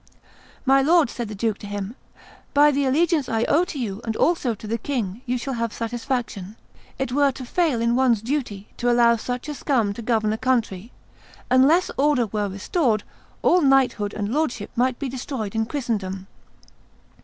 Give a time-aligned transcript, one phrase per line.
[0.65, 1.95] "My lord," said the duke to him,
[2.55, 5.71] "by the allegiance I owe to you and also to the king you shall have
[5.71, 6.55] satisfaction.
[6.97, 10.39] It were to fail in one's duty to allow such a scum to govern a
[10.39, 10.91] country.
[11.51, 13.03] Unless order were restored,
[13.43, 16.25] all knighthood and lordship might be destroyed in Christendom."